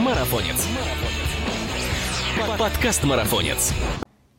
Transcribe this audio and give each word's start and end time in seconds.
Марафонец. 0.00 0.66
Подкаст 2.58 3.04
Марафонец. 3.04 3.74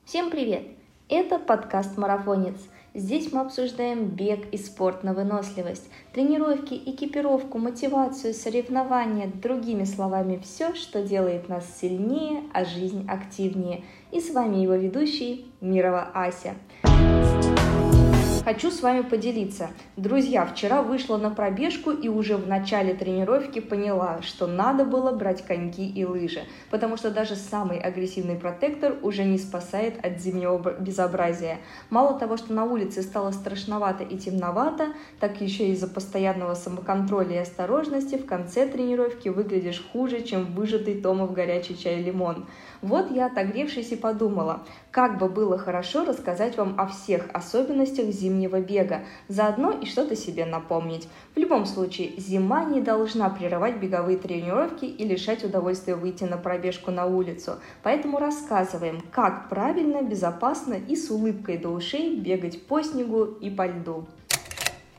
Всем 0.05 0.31
привет! 0.31 0.63
Это 1.07 1.37
подкаст 1.37 1.99
«Марафонец». 1.99 2.55
Здесь 2.95 3.31
мы 3.31 3.41
обсуждаем 3.41 4.05
бег 4.05 4.47
и 4.51 4.57
спорт 4.57 5.03
на 5.03 5.13
выносливость, 5.13 5.87
тренировки, 6.13 6.73
экипировку, 6.73 7.59
мотивацию, 7.59 8.33
соревнования, 8.33 9.27
другими 9.27 9.83
словами, 9.83 10.41
все, 10.43 10.73
что 10.73 11.03
делает 11.03 11.47
нас 11.47 11.63
сильнее, 11.79 12.41
а 12.53 12.65
жизнь 12.65 13.05
активнее. 13.07 13.83
И 14.11 14.19
с 14.19 14.33
вами 14.33 14.57
его 14.57 14.73
ведущий 14.73 15.45
Мирова 15.61 16.09
Ася. 16.15 16.55
Хочу 18.43 18.71
с 18.71 18.81
вами 18.81 19.01
поделиться. 19.01 19.69
Друзья, 19.97 20.47
вчера 20.47 20.81
вышла 20.81 21.17
на 21.17 21.29
пробежку 21.29 21.91
и 21.91 22.07
уже 22.07 22.37
в 22.37 22.47
начале 22.47 22.95
тренировки 22.95 23.59
поняла, 23.59 24.23
что 24.23 24.47
надо 24.47 24.83
было 24.83 25.11
брать 25.11 25.45
коньки 25.45 25.87
и 25.87 26.03
лыжи, 26.05 26.41
потому 26.71 26.97
что 26.97 27.11
даже 27.11 27.35
самый 27.35 27.77
агрессивный 27.77 28.35
протектор 28.35 28.95
уже 29.03 29.25
не 29.25 29.37
спасает 29.37 30.03
от 30.03 30.19
зимнего 30.19 30.73
безобразия. 30.79 31.59
Мало 31.91 32.17
того, 32.17 32.35
что 32.35 32.51
на 32.53 32.65
улице 32.65 33.03
стало 33.03 33.29
страшновато 33.29 34.03
и 34.03 34.17
темновато, 34.17 34.87
так 35.19 35.39
еще 35.39 35.67
из-за 35.67 35.87
постоянного 35.87 36.55
самоконтроля 36.55 37.35
и 37.35 37.41
осторожности 37.43 38.15
в 38.15 38.25
конце 38.25 38.67
тренировки 38.67 39.29
выглядишь 39.29 39.87
хуже, 39.91 40.23
чем 40.23 40.45
выжатый 40.55 40.99
Томов 40.99 41.33
горячий 41.33 41.77
чай 41.77 42.01
лимон. 42.01 42.47
Вот 42.81 43.11
я, 43.11 43.27
отогревшись, 43.27 43.91
и 43.91 43.95
подумала, 43.95 44.63
как 44.89 45.19
бы 45.19 45.29
было 45.29 45.59
хорошо 45.59 46.05
рассказать 46.05 46.57
вам 46.57 46.73
о 46.79 46.87
всех 46.87 47.27
особенностях 47.33 48.07
зимнего 48.07 48.30
бега, 48.59 49.01
заодно 49.27 49.71
и 49.71 49.85
что-то 49.85 50.15
себе 50.15 50.45
напомнить. 50.45 51.07
В 51.35 51.39
любом 51.39 51.65
случае, 51.65 52.13
зима 52.17 52.63
не 52.63 52.81
должна 52.81 53.29
прерывать 53.29 53.77
беговые 53.77 54.17
тренировки 54.17 54.85
и 54.85 55.05
лишать 55.05 55.43
удовольствия 55.43 55.95
выйти 55.95 56.23
на 56.23 56.37
пробежку 56.37 56.91
на 56.91 57.05
улицу. 57.05 57.53
Поэтому 57.83 58.19
рассказываем, 58.19 59.01
как 59.11 59.49
правильно, 59.49 60.01
безопасно 60.01 60.75
и 60.75 60.95
с 60.95 61.09
улыбкой 61.09 61.57
до 61.57 61.69
ушей 61.69 62.17
бегать 62.17 62.65
по 62.67 62.81
снегу 62.81 63.25
и 63.25 63.49
по 63.49 63.67
льду 63.67 64.07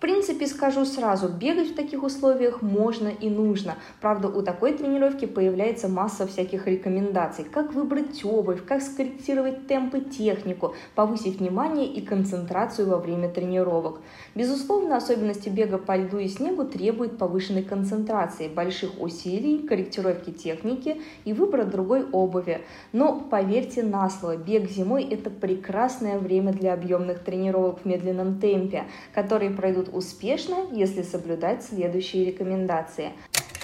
принципе, 0.03 0.49
скажу 0.49 0.85
сразу, 0.85 1.29
бегать 1.29 1.71
в 1.71 1.75
таких 1.77 2.03
условиях 2.03 2.61
можно 2.61 3.07
и 3.07 3.31
нужно. 3.31 3.77
Правда, 4.01 4.27
у 4.27 4.43
такой 4.43 4.73
тренировки 4.73 5.27
появляется 5.27 5.89
масса 5.89 6.27
всяких 6.27 6.67
рекомендаций. 6.67 7.45
Как 7.45 7.73
выбрать 7.73 8.25
обувь, 8.25 8.65
как 8.67 8.83
скорректировать 8.83 9.69
темп 9.69 9.95
и 9.95 10.01
технику, 10.01 10.75
повысить 10.97 11.39
внимание 11.39 11.87
и 11.87 12.01
концентрацию 12.01 12.89
во 12.89 12.99
время 12.99 13.29
тренировок. 13.29 14.01
Безусловно, 14.35 14.97
особенности 14.97 15.49
бега 15.49 15.79
по 15.79 15.97
льду 15.97 16.19
и 16.19 16.27
снегу 16.27 16.65
требуют 16.65 17.17
повышенной 17.17 17.63
концентрации, 17.63 18.49
больших 18.49 19.01
усилий, 19.01 19.61
корректировки 19.69 20.31
техники 20.31 21.01
и 21.25 21.33
выбора 21.33 21.63
другой 21.63 22.05
обуви. 22.11 22.63
Но 22.93 23.21
поверьте 23.21 23.85
на 23.85 24.11
слово, 24.11 24.37
бег 24.37 24.69
зимой– 24.69 25.05
это 25.11 25.31
прекрасное 25.31 26.19
время 26.19 26.53
для 26.53 26.75
объемных 26.75 27.21
тренировок 27.21 27.83
в 27.83 27.85
медленном 27.85 28.41
темпе, 28.41 28.87
которые 29.15 29.53
пройдут 29.53 29.92
успешно, 29.93 30.67
если 30.73 31.03
соблюдать 31.03 31.65
следующие 31.65 32.25
рекомендации. 32.25 33.13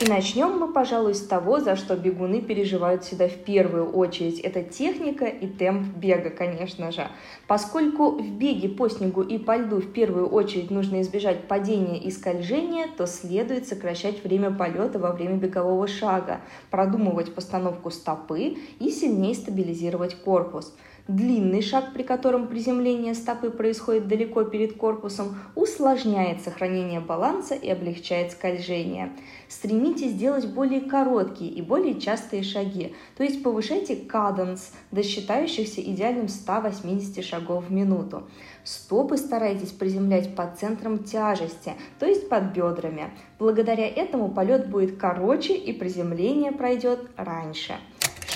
И 0.01 0.09
начнем 0.09 0.57
мы, 0.57 0.73
пожалуй, 0.73 1.13
с 1.13 1.27
того, 1.27 1.59
за 1.59 1.75
что 1.75 1.97
бегуны 1.97 2.41
переживают 2.41 3.03
всегда 3.03 3.27
в 3.27 3.35
первую 3.35 3.91
очередь. 3.91 4.39
Это 4.39 4.63
техника 4.63 5.25
и 5.25 5.49
темп 5.49 5.97
бега, 5.97 6.31
конечно 6.31 6.93
же. 6.93 7.09
Поскольку 7.49 8.13
в 8.13 8.31
беге 8.31 8.69
по 8.69 8.89
снегу 8.89 9.23
и 9.23 9.39
по 9.39 9.57
льду 9.57 9.81
в 9.81 9.93
первую 9.93 10.29
очередь 10.29 10.71
нужно 10.71 11.01
избежать 11.01 11.49
падения 11.49 11.99
и 11.99 12.13
скольжения, 12.13 12.87
то 12.97 13.09
следует 13.09 13.67
сокращать 13.67 14.23
время 14.23 14.53
полета 14.53 15.01
во 15.01 15.11
время 15.11 15.35
бегового 15.35 15.89
шага, 15.89 16.43
продумывать 16.71 17.35
постановку 17.35 17.91
стопы 17.91 18.57
и 18.79 18.91
сильнее 18.91 19.35
стабилизировать 19.35 20.15
корпус. 20.15 20.77
Длинный 21.09 21.63
шаг, 21.63 21.95
при 21.95 22.03
котором 22.03 22.49
приземление 22.49 23.15
стопы 23.15 23.49
происходит 23.49 24.09
далеко 24.09 24.45
перед 24.45 24.77
корпусом, 24.77 25.39
усложняет 25.55 26.43
сохранение 26.43 27.01
баланса 27.01 27.55
и 27.55 27.71
облегчает 27.71 28.33
скольжение. 28.33 29.11
Стремитесь 29.49 30.11
сделать 30.11 30.47
более 30.53 30.83
короткие 30.83 31.51
и 31.51 31.63
более 31.63 31.99
частые 31.99 32.43
шаги, 32.43 32.95
то 33.17 33.25
есть 33.25 33.43
повышайте 33.43 33.97
каденс 33.97 34.71
до 34.91 35.03
считающихся 35.03 35.81
идеальным 35.81 36.29
180 36.29 37.25
шагов 37.25 37.69
в 37.69 37.73
минуту. 37.73 38.29
Стопы 38.63 39.17
старайтесь 39.17 39.71
приземлять 39.71 40.37
под 40.37 40.59
центром 40.59 41.05
тяжести, 41.05 41.73
то 41.99 42.05
есть 42.05 42.29
под 42.29 42.53
бедрами. 42.53 43.05
Благодаря 43.39 43.89
этому 43.89 44.29
полет 44.29 44.69
будет 44.69 44.99
короче 44.99 45.55
и 45.55 45.73
приземление 45.73 46.53
пройдет 46.53 47.09
раньше. 47.17 47.77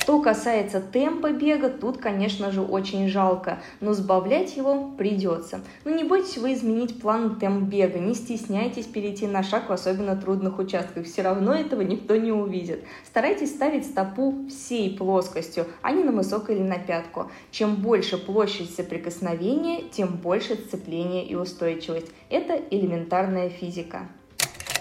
Что 0.03 0.21
касается 0.21 0.81
темпа 0.81 1.31
бега, 1.31 1.69
тут, 1.69 1.99
конечно 1.99 2.51
же, 2.51 2.61
очень 2.61 3.07
жалко, 3.07 3.61
но 3.81 3.95
сбавлять 3.95 4.57
его 4.57 4.91
придется. 4.99 5.61
Но 5.85 5.93
не 5.93 6.03
бойтесь 6.03 6.39
вы 6.39 6.55
изменить 6.55 7.01
план 7.01 7.39
темп 7.39 7.69
бега, 7.69 8.01
не 8.01 8.17
стесняйтесь 8.17 8.87
перейти 8.87 9.29
на 9.29 9.45
шаг 9.45 9.69
в 9.69 9.73
особенно 9.73 10.17
трудных 10.17 10.59
участках, 10.59 11.05
все 11.05 11.23
равно 11.23 11.55
этого 11.55 11.83
никто 11.83 12.17
не 12.17 12.33
увидит. 12.33 12.83
Старайтесь 13.07 13.55
ставить 13.55 13.87
стопу 13.87 14.35
всей 14.49 14.99
плоскостью, 14.99 15.67
а 15.83 15.93
не 15.93 16.03
на 16.03 16.11
мысок 16.11 16.51
или 16.51 16.63
на 16.63 16.81
пятку. 16.81 17.31
Чем 17.53 17.77
больше 17.77 18.19
площадь 18.19 18.75
соприкосновения, 18.75 19.83
тем 19.93 20.17
больше 20.17 20.57
сцепление 20.57 21.25
и 21.25 21.37
устойчивость. 21.37 22.09
Это 22.29 22.61
элементарная 22.73 23.51
физика. 23.51 24.09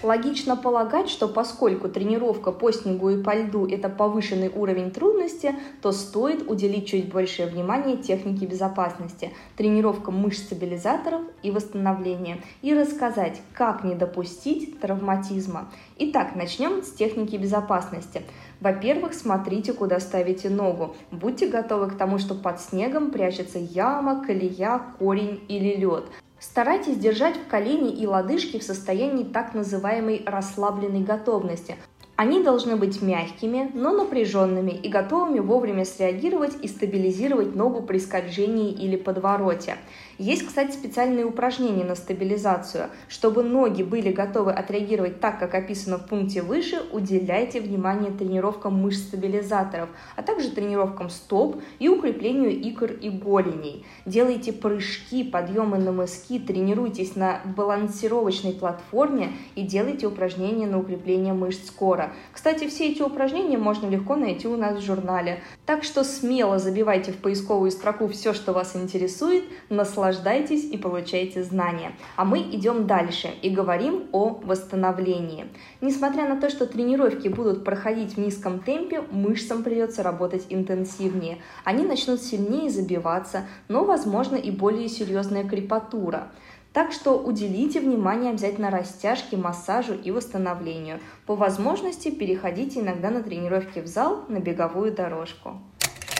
Логично 0.04 0.56
полагать, 0.56 1.10
что 1.10 1.28
поскольку 1.28 1.88
тренировка 1.88 2.52
по 2.52 2.72
снегу 2.72 3.12
и 3.12 3.22
по 3.22 3.36
льду– 3.36 3.68
это 3.70 3.88
повышенный 3.88 4.50
уровень 4.50 4.90
трудности, 4.90 5.56
то 5.84 5.92
стоит 5.92 6.50
уделить 6.50 6.88
чуть 6.88 7.12
большее 7.12 7.48
внимание 7.48 7.98
технике 7.98 8.48
безопасности, 8.48 9.32
тренировкам 9.58 10.16
мышц-стабилизаторов 10.16 11.22
и 11.44 11.52
восстановления, 11.52 12.40
и 12.64 12.74
рассказать, 12.74 13.42
как 13.54 13.84
не 13.84 13.94
допустить 13.94 14.80
травматизма. 14.80 15.70
Итак, 16.00 16.36
начнем 16.36 16.82
с 16.82 16.92
техники 16.92 17.36
безопасности. 17.36 18.24
Во-первых, 18.60 19.14
смотрите, 19.14 19.74
куда 19.74 20.00
ставите 20.00 20.50
ногу. 20.50 20.96
Будьте 21.12 21.48
готовы 21.48 21.92
к 21.92 21.98
тому, 21.98 22.18
что 22.18 22.34
под 22.34 22.60
снегом 22.60 23.12
прячется 23.12 23.60
яма, 23.60 24.26
колея, 24.26 24.82
корень 24.98 25.42
или 25.48 25.76
лед. 25.76 26.06
Старайтесь 26.42 26.98
держать 26.98 27.38
в 27.38 27.48
колени 27.48 27.92
и 27.92 28.08
лодыжки 28.08 28.58
в 28.58 28.64
состоянии 28.64 29.24
так 29.24 29.54
называемой 29.54 30.24
расслабленной 30.26 31.02
готовности. 31.02 31.78
Они 32.22 32.44
должны 32.44 32.76
быть 32.76 33.02
мягкими, 33.02 33.72
но 33.74 33.92
напряженными 33.92 34.70
и 34.70 34.90
готовыми 34.90 35.40
вовремя 35.40 35.86
среагировать 35.86 36.54
и 36.62 36.68
стабилизировать 36.68 37.56
ногу 37.56 37.82
при 37.82 37.98
скольжении 37.98 38.72
или 38.72 38.96
подвороте. 38.96 39.78
Есть, 40.20 40.46
кстати, 40.46 40.72
специальные 40.72 41.26
упражнения 41.26 41.84
на 41.84 41.96
стабилизацию. 41.96 42.90
Чтобы 43.08 43.42
ноги 43.42 43.82
были 43.82 44.12
готовы 44.12 44.52
отреагировать 44.52 45.20
так, 45.20 45.40
как 45.40 45.56
описано 45.56 45.98
в 45.98 46.06
пункте 46.06 46.44
выше, 46.44 46.84
уделяйте 46.92 47.60
внимание 47.60 48.12
тренировкам 48.12 48.76
мышц-стабилизаторов, 48.76 49.90
а 50.16 50.22
также 50.22 50.52
тренировкам 50.52 51.10
стоп 51.10 51.60
и 51.80 51.90
укреплению 51.90 52.52
икр 52.52 52.92
и 52.92 53.10
голеней. 53.10 53.84
Делайте 54.06 54.54
прыжки, 54.54 55.24
подъемы 55.24 55.80
на 55.80 55.92
мыски, 55.92 56.38
тренируйтесь 56.38 57.16
на 57.16 57.42
балансировочной 57.58 58.54
платформе 58.54 59.30
и 59.56 59.64
делайте 59.64 60.06
упражнения 60.06 60.68
на 60.68 60.80
укрепление 60.80 61.34
мышц 61.34 61.72
кора. 61.72 62.11
Кстати, 62.32 62.68
все 62.68 62.92
эти 62.92 63.02
упражнения 63.02 63.58
можно 63.58 63.88
легко 63.88 64.16
найти 64.16 64.48
у 64.48 64.58
нас 64.58 64.78
в 64.78 64.86
журнале. 64.86 65.42
Так 65.66 65.84
что 65.84 66.04
смело 66.04 66.60
забивайте 66.60 67.12
в 67.12 67.18
поисковую 67.18 67.72
строку 67.72 68.08
все, 68.08 68.34
что 68.34 68.54
вас 68.54 68.76
интересует, 68.76 69.44
наслаждайтесь 69.70 70.66
и 70.66 70.78
получайте 70.78 71.44
знания. 71.44 71.94
А 72.16 72.26
мы 72.26 72.40
идем 72.40 72.88
дальше 72.88 73.30
и 73.42 73.50
говорим 73.50 74.10
о 74.12 74.40
восстановлении. 74.44 75.48
Несмотря 75.82 76.28
на 76.28 76.40
то, 76.40 76.50
что 76.50 76.66
тренировки 76.66 77.28
будут 77.28 77.64
проходить 77.64 78.16
в 78.16 78.18
низком 78.18 78.60
темпе, 78.60 79.02
мышцам 79.12 79.64
придется 79.64 80.04
работать 80.04 80.46
интенсивнее. 80.50 81.40
Они 81.64 81.84
начнут 81.84 82.22
сильнее 82.22 82.70
забиваться, 82.70 83.46
но, 83.68 83.84
возможно, 83.84 84.36
и 84.36 84.52
более 84.52 84.90
серьезная 84.90 85.44
крепатура. 85.44 86.32
Так 86.74 86.94
что 86.94 87.20
уделите 87.20 87.82
внимание 87.82 88.32
обязательно 88.32 88.72
растяжке, 88.72 89.36
массажу 89.36 89.94
и 89.94 90.10
восстановлению. 90.10 91.00
По 91.26 91.36
возможности 91.36 92.10
переходите 92.10 92.80
иногда 92.80 93.10
на 93.10 93.22
тренировки 93.22 93.80
в 93.80 93.88
зал, 93.88 94.24
на 94.30 94.40
беговую 94.40 94.94
дорожку. 94.94 95.60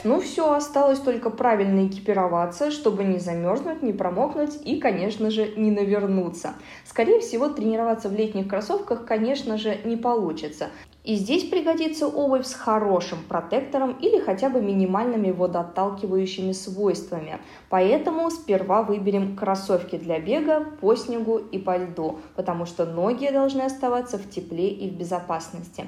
Ну 0.04 0.20
все, 0.20 0.52
осталось 0.52 1.00
только 1.00 1.30
правильно 1.30 1.88
экипироваться, 1.88 2.72
чтобы 2.72 3.04
не 3.04 3.20
замерзнуть, 3.20 3.84
не 3.84 3.94
промокнуть 3.94 4.60
и, 4.66 4.80
конечно 4.80 5.30
же, 5.30 5.54
не 5.56 5.72
навернуться. 5.72 6.56
Скорее 6.86 7.20
всего, 7.20 7.48
тренироваться 7.50 8.10
в 8.10 8.14
летних 8.14 8.48
кроссовках, 8.48 9.06
конечно 9.06 9.58
же, 9.58 9.78
не 9.86 9.96
получится. 9.96 10.70
И 11.04 11.16
здесь 11.16 11.46
пригодится 11.46 12.08
обувь 12.08 12.46
с 12.46 12.54
хорошим 12.54 13.20
протектором 13.28 13.94
или 13.94 14.20
хотя 14.20 14.50
бы 14.50 14.62
минимальными 14.62 15.32
водоотталкивающими 15.32 16.52
свойствами. 16.52 17.40
Поэтому 17.70 18.30
сперва 18.30 18.84
выберем 18.84 19.36
кроссовки 19.36 19.98
для 19.98 20.20
бега 20.20 20.64
по 20.80 20.96
снегу 20.96 21.38
и 21.38 21.58
по 21.58 21.76
льду, 21.78 22.20
потому 22.36 22.66
что 22.66 22.86
ноги 22.86 23.28
должны 23.32 23.62
оставаться 23.62 24.20
в 24.20 24.30
тепле 24.30 24.70
и 24.70 24.90
в 24.90 24.94
безопасности. 24.94 25.88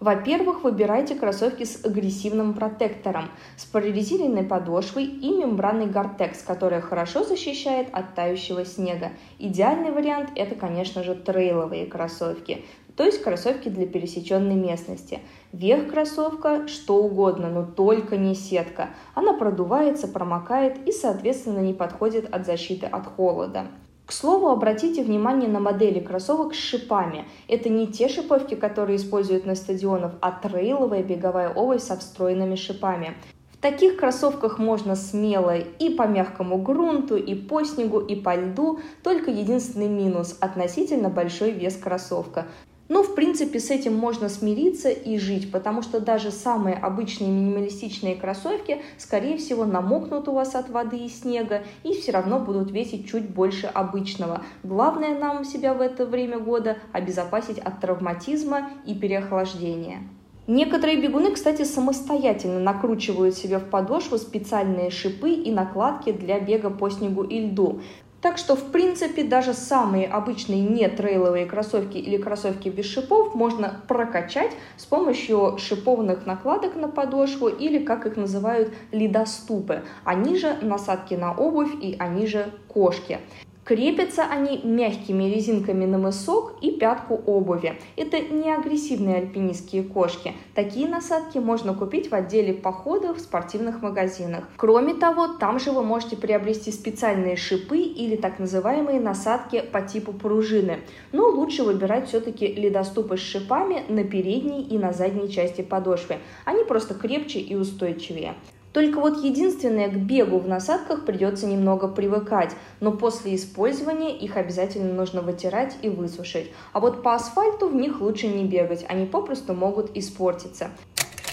Во-первых, 0.00 0.64
выбирайте 0.64 1.14
кроссовки 1.14 1.64
с 1.64 1.84
агрессивным 1.84 2.52
протектором, 2.52 3.30
с 3.56 3.64
прорезиненной 3.64 4.42
подошвой 4.42 5.04
и 5.04 5.30
мембраной 5.30 5.86
Гортекс, 5.86 6.42
которая 6.42 6.80
хорошо 6.82 7.24
защищает 7.24 7.88
от 7.92 8.14
тающего 8.14 8.66
снега. 8.66 9.12
Идеальный 9.38 9.92
вариант– 9.92 10.30
это, 10.34 10.56
конечно 10.56 11.04
же, 11.04 11.14
трейловые 11.14 11.86
кроссовки, 11.86 12.64
то 12.96 13.04
есть 13.04 13.22
кроссовки 13.22 13.68
для 13.68 13.86
пересеченной 13.86 14.54
местности. 14.54 15.20
Верх 15.52 15.90
кроссовка– 15.90 16.66
что 16.68 17.02
угодно, 17.02 17.50
но 17.50 17.64
только 17.64 18.16
не 18.16 18.34
сетка. 18.34 18.90
Она 19.14 19.32
продувается, 19.32 20.06
промокает 20.06 20.86
и, 20.86 20.92
соответственно, 20.92 21.58
не 21.58 21.74
подходит 21.74 22.32
от 22.32 22.46
защиты 22.46 22.86
от 22.86 23.06
холода. 23.06 23.66
К 24.06 24.12
слову, 24.12 24.48
обратите 24.48 25.02
внимание 25.02 25.48
на 25.48 25.60
модели 25.60 25.98
кроссовок 25.98 26.54
с 26.54 26.58
шипами. 26.58 27.24
Это 27.48 27.70
не 27.70 27.86
те 27.86 28.08
шиповки, 28.08 28.54
которые 28.54 28.96
используют 28.96 29.46
на 29.46 29.54
стадионах, 29.54 30.12
а 30.20 30.30
трейловая 30.30 31.02
беговая 31.02 31.48
обувь 31.48 31.80
со 31.80 31.96
встроенными 31.96 32.54
шипами. 32.54 33.14
В 33.52 33.56
таких 33.62 33.96
кроссовках 33.96 34.58
можно 34.58 34.94
смело 34.94 35.56
и 35.56 35.88
по 35.88 36.06
мягкому 36.06 36.58
грунту, 36.58 37.16
и 37.16 37.34
по 37.34 37.64
снегу, 37.64 37.98
и 37.98 38.14
по 38.14 38.36
льду, 38.36 38.78
только 39.02 39.30
единственный 39.30 39.88
минус– 39.88 40.36
относительно 40.40 41.08
большой 41.08 41.52
вес 41.52 41.74
кроссовка. 41.74 42.46
Но, 42.88 43.02
в 43.02 43.14
принципе, 43.14 43.60
с 43.60 43.70
этим 43.70 43.94
можно 43.94 44.28
смириться 44.28 44.90
и 44.90 45.18
жить, 45.18 45.50
потому 45.50 45.80
что 45.82 46.00
даже 46.00 46.30
самые 46.30 46.76
обычные 46.76 47.30
минималистичные 47.30 48.14
кроссовки, 48.14 48.82
скорее 48.98 49.38
всего, 49.38 49.64
намокнут 49.64 50.28
у 50.28 50.32
вас 50.32 50.54
от 50.54 50.68
воды 50.68 50.98
и 50.98 51.08
снега 51.08 51.62
и 51.82 51.94
все 51.94 52.12
равно 52.12 52.38
будут 52.38 52.70
весить 52.70 53.08
чуть 53.08 53.28
больше 53.28 53.66
обычного. 53.66 54.42
Главное 54.62 55.18
нам 55.18 55.44
себя 55.44 55.72
в 55.72 55.80
это 55.80 56.04
время 56.04 56.38
года 56.38 56.76
обезопасить 56.92 57.58
от 57.58 57.80
травматизма 57.80 58.70
и 58.84 58.94
переохлаждения. 58.94 60.00
Некоторые 60.46 61.00
бегуны, 61.00 61.30
кстати, 61.30 61.62
самостоятельно 61.62 62.60
накручивают 62.60 63.34
себе 63.34 63.58
в 63.58 63.64
подошву 63.64 64.18
специальные 64.18 64.90
шипы 64.90 65.30
и 65.30 65.50
накладки 65.50 66.12
для 66.12 66.38
бега 66.38 66.68
по 66.68 66.90
снегу 66.90 67.22
и 67.22 67.46
льду. 67.46 67.80
Так 68.24 68.38
что, 68.38 68.56
в 68.56 68.72
принципе, 68.72 69.22
даже 69.22 69.52
самые 69.52 70.06
обычные 70.06 70.62
не 70.62 70.88
трейловые 70.88 71.44
кроссовки 71.44 71.98
или 71.98 72.16
кроссовки 72.16 72.70
без 72.70 72.86
шипов 72.86 73.34
можно 73.34 73.82
прокачать 73.86 74.52
с 74.78 74.86
помощью 74.86 75.58
шипованных 75.58 76.24
накладок 76.24 76.74
на 76.74 76.88
подошву 76.88 77.48
или, 77.48 77.84
как 77.84 78.06
их 78.06 78.16
называют, 78.16 78.72
лидоступы. 78.92 79.82
Они 80.04 80.38
же 80.38 80.56
насадки 80.62 81.12
на 81.12 81.34
обувь 81.34 81.74
и 81.82 81.96
они 81.98 82.26
же 82.26 82.50
кошки. 82.66 83.20
Крепятся 83.64 84.24
они 84.24 84.60
мягкими 84.62 85.24
резинками 85.24 85.86
на 85.86 85.96
мысок 85.96 86.52
и 86.60 86.70
пятку 86.70 87.14
обуви. 87.24 87.78
Это 87.96 88.20
не 88.20 88.54
агрессивные 88.54 89.16
альпинистские 89.16 89.84
кошки. 89.84 90.34
Такие 90.54 90.86
насадки 90.86 91.38
можно 91.38 91.72
купить 91.72 92.10
в 92.10 92.14
отделе 92.14 92.52
похода 92.52 93.14
в 93.14 93.20
спортивных 93.20 93.80
магазинах. 93.80 94.44
Кроме 94.58 94.92
того, 94.92 95.28
там 95.28 95.58
же 95.58 95.72
вы 95.72 95.82
можете 95.82 96.14
приобрести 96.14 96.72
специальные 96.72 97.36
шипы 97.36 97.78
или 97.78 98.16
так 98.16 98.38
называемые 98.38 99.00
насадки 99.00 99.62
по 99.72 99.80
типу 99.80 100.12
пружины. 100.12 100.80
Но 101.12 101.26
лучше 101.30 101.62
выбирать 101.62 102.08
все-таки 102.08 102.46
ледоступы 102.46 103.16
с 103.16 103.20
шипами 103.20 103.82
на 103.88 104.04
передней 104.04 104.62
и 104.62 104.76
на 104.76 104.92
задней 104.92 105.30
части 105.30 105.62
подошвы. 105.62 106.18
Они 106.44 106.64
просто 106.64 106.92
крепче 106.92 107.38
и 107.38 107.54
устойчивее. 107.54 108.34
Только 108.74 108.98
вот 108.98 109.22
единственное, 109.22 109.88
к 109.88 109.94
бегу 109.94 110.40
в 110.40 110.48
насадках 110.48 111.04
придется 111.04 111.46
немного 111.46 111.86
привыкать, 111.86 112.50
но 112.80 112.90
после 112.90 113.36
использования 113.36 114.16
их 114.16 114.36
обязательно 114.36 114.92
нужно 114.92 115.22
вытирать 115.22 115.76
и 115.80 115.88
высушить. 115.88 116.50
А 116.72 116.80
вот 116.80 117.04
по 117.04 117.14
асфальту 117.14 117.68
в 117.68 117.74
них 117.76 118.00
лучше 118.00 118.26
не 118.26 118.44
бегать, 118.44 118.84
они 118.88 119.06
попросту 119.06 119.54
могут 119.54 119.96
испортиться. 119.96 120.70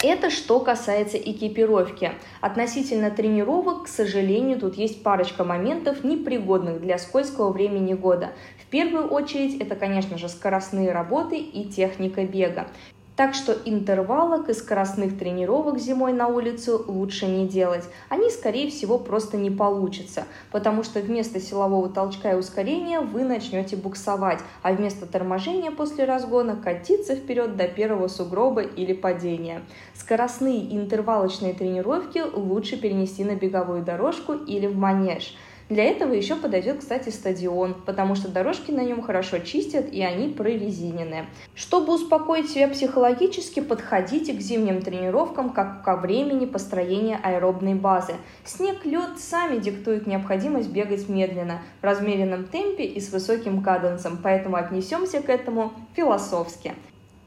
Это 0.03 0.29
что 0.29 0.59
касается 0.59 1.17
экипировки. 1.17 2.11
Относительно 2.41 3.09
тренировок, 3.09 3.85
к 3.85 3.88
сожалению, 3.88 4.59
тут 4.59 4.75
есть 4.75 5.01
парочка 5.01 5.43
моментов, 5.43 6.03
непригодных 6.03 6.79
для 6.79 6.99
скользкого 6.99 7.51
времени 7.51 7.95
года. 7.95 8.33
В 8.63 8.69
первую 8.69 9.07
очередь 9.07 9.59
это, 9.59 9.75
конечно 9.75 10.19
же, 10.19 10.29
скоростные 10.29 10.91
работы 10.91 11.38
и 11.38 11.65
техника 11.65 12.23
бега. 12.23 12.67
Так 13.15 13.35
что 13.35 13.55
интервалок 13.65 14.49
и 14.49 14.53
скоростных 14.53 15.19
тренировок 15.19 15.77
зимой 15.77 16.13
на 16.13 16.27
улицу 16.27 16.83
лучше 16.87 17.27
не 17.27 17.45
делать. 17.45 17.83
Они, 18.07 18.29
скорее 18.29 18.69
всего, 18.69 18.97
просто 18.97 19.37
не 19.37 19.51
получатся, 19.51 20.23
потому 20.49 20.83
что 20.83 21.01
вместо 21.01 21.39
силового 21.39 21.89
толчка 21.89 22.31
и 22.31 22.35
ускорения 22.35 23.01
вы 23.01 23.23
начнете 23.23 23.75
буксовать, 23.75 24.39
а 24.61 24.71
вместо 24.71 25.05
торможения 25.05 25.71
после 25.71 26.05
разгона 26.05 26.55
катиться 26.55 27.15
вперед 27.15 27.57
до 27.57 27.67
первого 27.67 28.07
сугроба 28.07 28.61
или 28.61 28.93
падения. 28.93 29.61
Скоростные 29.93 30.59
и 30.59 30.77
интервалочные 30.77 31.53
тренировки 31.53 32.23
лучше 32.33 32.77
перенести 32.77 33.25
на 33.25 33.35
беговую 33.35 33.83
дорожку 33.83 34.33
или 34.33 34.67
в 34.67 34.77
манеж– 34.77 35.35
для 35.71 35.85
этого 35.85 36.13
еще 36.13 36.35
подойдет, 36.35 36.79
кстати, 36.79 37.09
стадион, 37.09 37.75
потому 37.85 38.15
что 38.15 38.27
дорожки 38.27 38.71
на 38.71 38.81
нем 38.81 39.01
хорошо 39.01 39.39
чистят 39.39 39.91
и 39.91 40.01
они 40.03 40.27
прорезиненные. 40.27 41.27
Чтобы 41.56 41.95
успокоить 41.95 42.50
себя 42.50 42.68
психологически, 42.68 43.62
подходите 43.62 44.33
к 44.33 44.41
зимним 44.41 44.81
тренировкам 44.81 45.51
как 45.51 45.83
ко 45.83 45.95
времени 45.95 46.45
построения 46.45 47.19
аэробной 47.23 47.75
базы. 47.75 48.13
Снег, 48.44 48.85
лед 48.85 49.18
сами 49.18 49.59
диктуют 49.59 50.07
необходимость 50.07 50.69
бегать 50.69 51.07
медленно, 51.07 51.62
в 51.81 51.85
размеренном 51.85 52.45
темпе 52.45 52.83
и 52.83 53.00
с 53.00 53.12
высоким 53.12 53.63
каденсом, 53.63 54.19
поэтому 54.21 54.57
отнесемся 54.57 55.21
к 55.21 55.29
этому 55.29 55.71
философски. 55.95 56.74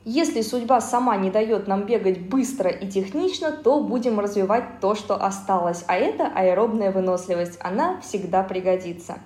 Если 0.07 0.43
судьба 0.43 0.83
сама 0.83 1.17
не 1.17 1.31
дает 1.31 1.67
нам 1.67 1.87
бегать 1.87 2.21
быстро 2.21 2.69
и 2.69 2.87
технично, 2.87 3.53
то 3.53 3.81
будем 3.81 4.21
развивать 4.21 4.81
то, 4.83 4.95
что 4.95 5.15
осталось, 5.15 5.83
а 5.87 5.97
это 5.97 6.27
аэробная 6.27 6.93
выносливость, 6.93 7.59
она 7.63 8.03
всегда 8.03 8.43
пригодится. 8.43 9.17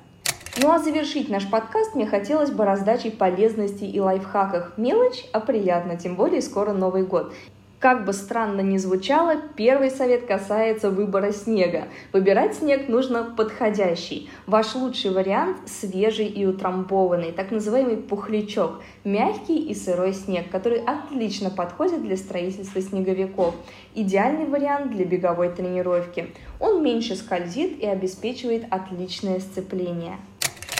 Ну 0.62 0.70
а 0.70 0.78
завершить 0.78 1.28
наш 1.30 1.50
подкаст 1.50 1.96
мне 1.96 2.06
хотелось 2.06 2.52
бы 2.52 2.64
раздачей 2.64 3.10
полезностей 3.10 3.90
и 3.90 3.98
лайфхаках. 3.98 4.75
Мелочь, 4.76 5.25
а 5.32 5.40
приятно, 5.40 5.96
тем 5.96 6.14
более 6.14 6.42
скоро 6.42 6.72
Новый 6.72 7.04
год. 7.04 7.32
Как 7.80 8.04
бы 8.04 8.12
странно 8.12 8.60
ни 8.60 8.76
звучало, 8.76 9.36
первый 9.54 9.90
совет 9.92 10.26
касается 10.26 10.90
выбора 10.90 11.30
снега. 11.30 11.84
Выбирать 12.12 12.56
снег 12.56 12.88
нужно 12.88 13.22
подходящий. 13.22 14.28
Ваш 14.48 14.75
лучший 14.75 15.12
вариант– 15.12 15.58
свежий 15.66 16.26
и 16.26 16.44
утрамбованный, 16.44 17.30
так 17.30 17.52
называемый 17.52 17.96
пухлячок, 17.96 18.82
мягкий 19.04 19.58
и 19.58 19.76
сырой 19.76 20.12
снег, 20.12 20.50
который 20.50 20.80
отлично 20.80 21.50
подходит 21.50 22.02
для 22.02 22.16
строительства 22.16 22.82
снеговиков. 22.82 23.54
Идеальный 23.94 24.47
вариант 24.47 24.90
для 24.90 25.04
беговой 25.04 25.50
тренировки. 25.50 26.32
Он 26.58 26.82
меньше 26.82 27.14
скользит 27.14 27.80
и 27.80 27.87
обеспечивает 27.87 28.64
отличное 28.70 29.38
сцепление. 29.38 30.16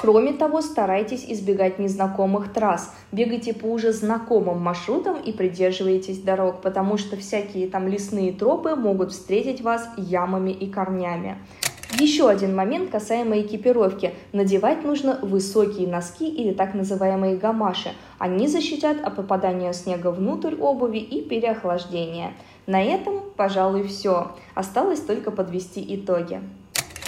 Кроме 0.01 0.33
того, 0.33 0.61
старайтесь 0.61 1.25
избегать 1.29 1.81
незнакомых 1.81 2.53
трасс. 2.53 2.95
Бегайте 3.11 3.53
по 3.53 3.67
уже 3.67 3.93
знакомым 3.93 4.61
маршрутам 4.61 5.21
и 5.21 5.33
придерживайтесь 5.33 6.21
дорог, 6.21 6.61
потому 6.61 6.99
что 6.99 7.17
всякие 7.17 7.69
там 7.69 7.89
лесные 7.89 8.33
тропы 8.33 8.77
могут 8.77 9.11
встретить 9.11 9.61
вас 9.61 9.89
ямами 9.97 10.51
и 10.51 10.71
корнями. 10.71 11.39
Еще 11.99 12.29
один 12.29 12.55
момент 12.55 12.91
касаемо 12.91 13.41
экипировки. 13.41 14.15
Надевать 14.33 14.85
нужно 14.85 15.19
высокие 15.21 15.89
носки 15.89 16.29
или 16.29 16.53
так 16.53 16.75
называемые 16.75 17.37
гамаши. 17.37 17.91
Они 18.19 18.47
защитят 18.47 19.03
от 19.03 19.17
попадания 19.17 19.73
снега 19.73 20.13
внутрь 20.13 20.55
обуви 20.55 20.99
и 20.99 21.23
переохлаждения. 21.23 22.35
На 22.67 22.83
этом, 22.83 23.23
пожалуй, 23.37 23.89
все. 23.89 24.33
Осталось 24.55 25.01
только 25.01 25.31
подвести 25.33 25.85
итоги. 25.97 26.41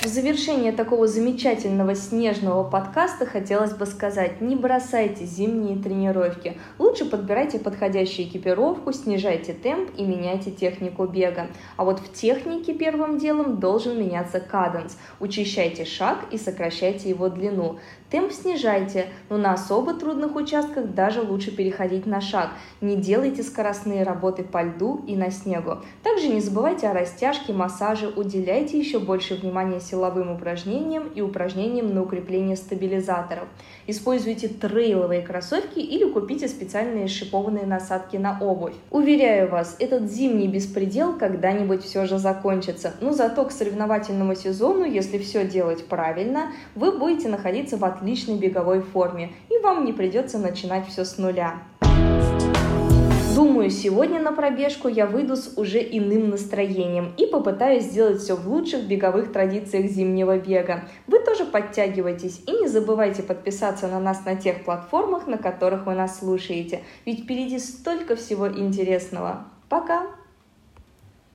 В 0.02 0.06
завершение 0.06 0.72
такого 0.72 1.06
замечательного 1.06 1.94
снежного 1.94 2.64
подкаста 2.64 3.26
хотелось 3.26 3.74
бы 3.74 3.84
сказать, 3.84 4.40
не 4.40 4.56
бросайте 4.56 5.26
зимние 5.26 5.76
тренировки. 5.76 6.56
Лучше 6.78 7.04
подбирайте 7.04 7.58
подходящую 7.58 8.26
экипировку, 8.26 8.94
снижайте 8.94 9.52
темп 9.52 9.90
и 9.98 10.04
меняйте 10.04 10.52
технику 10.52 11.04
бега. 11.04 11.48
А 11.76 11.84
вот 11.84 12.00
в 12.00 12.14
технике 12.14 12.72
первым 12.72 13.18
делом 13.18 13.60
должен 13.60 14.00
меняться 14.00 14.40
каденс. 14.40 14.96
Учащайте 15.20 15.84
шаг 15.84 16.20
и 16.30 16.38
сокращайте 16.38 17.10
его 17.10 17.28
длину. 17.28 17.78
Темп 18.10 18.32
снижайте, 18.32 19.06
но 19.28 19.36
на 19.36 19.52
особо 19.52 19.94
трудных 19.94 20.34
участках 20.34 20.94
даже 20.94 21.20
лучше 21.20 21.54
переходить 21.54 22.06
на 22.06 22.20
шаг. 22.20 22.50
Не 22.80 22.96
делайте 22.96 23.42
скоростные 23.42 24.02
работы 24.02 24.42
по 24.42 24.62
льду 24.62 25.04
и 25.06 25.14
на 25.14 25.30
снегу. 25.30 25.76
Также 26.02 26.28
не 26.28 26.40
забывайте 26.40 26.88
о 26.88 26.94
растяжке, 26.94 27.52
массаже, 27.52 28.08
уделяйте 28.08 28.78
еще 28.78 28.98
больше 28.98 29.36
внимания 29.36 29.78
силовым 29.90 30.30
упражнениям 30.30 31.08
и 31.08 31.20
упражнениям 31.20 31.94
на 31.94 32.02
укрепление 32.02 32.56
стабилизаторов. 32.56 33.48
Используйте 33.86 34.48
трейловые 34.48 35.22
кроссовки 35.22 35.78
или 35.78 36.10
купите 36.10 36.48
специальные 36.48 37.08
шипованные 37.08 37.66
насадки 37.66 38.16
на 38.16 38.38
обувь. 38.40 38.74
Уверяю 38.90 39.50
вас, 39.50 39.76
этот 39.78 40.10
зимний 40.10 40.48
беспредел 40.48 41.16
когда-нибудь 41.16 41.84
все 41.84 42.06
же 42.06 42.18
закончится. 42.18 42.94
Но 43.00 43.12
зато 43.12 43.44
к 43.44 43.52
соревновательному 43.52 44.34
сезону, 44.34 44.84
если 44.84 45.18
все 45.18 45.46
делать 45.46 45.86
правильно, 45.86 46.52
вы 46.74 46.96
будете 46.96 47.28
находиться 47.28 47.76
в 47.76 47.84
отличной 47.84 48.36
беговой 48.36 48.80
форме 48.80 49.32
и 49.48 49.58
вам 49.62 49.84
не 49.84 49.92
придется 49.92 50.38
начинать 50.38 50.86
все 50.88 51.04
с 51.04 51.18
нуля. 51.18 51.62
Думаю, 53.60 53.72
сегодня 53.72 54.22
на 54.22 54.32
пробежку 54.32 54.88
я 54.88 55.04
выйду 55.04 55.36
с 55.36 55.58
уже 55.58 55.80
иным 55.80 56.30
настроением 56.30 57.12
и 57.18 57.26
попытаюсь 57.26 57.84
сделать 57.84 58.22
все 58.22 58.34
в 58.34 58.48
лучших 58.48 58.84
беговых 58.84 59.32
традициях 59.32 59.90
зимнего 59.90 60.38
бега. 60.38 60.84
Вы 61.06 61.18
тоже 61.18 61.44
подтягивайтесь 61.44 62.40
и 62.46 62.52
не 62.52 62.68
забывайте 62.68 63.22
подписаться 63.22 63.86
на 63.86 64.00
нас 64.00 64.24
на 64.24 64.34
тех 64.34 64.64
платформах, 64.64 65.26
на 65.26 65.36
которых 65.36 65.84
вы 65.84 65.92
нас 65.92 66.20
слушаете, 66.20 66.80
ведь 67.04 67.24
впереди 67.24 67.58
столько 67.58 68.16
всего 68.16 68.48
интересного. 68.48 69.44
Пока! 69.68 70.06